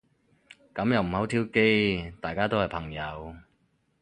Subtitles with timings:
[0.73, 2.11] 噉又唔好挑機。
[2.19, 3.35] 大家都係朋友